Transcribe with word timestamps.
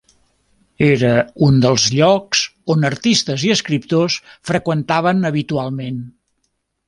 Era 0.85 1.09
un 1.47 1.59
dels 1.65 1.83
llocs 1.97 2.41
on 2.75 2.89
artistes 2.89 3.45
i 3.49 3.53
escriptors 3.57 4.17
freqüentaven 4.53 5.31
habitualment. 5.33 6.01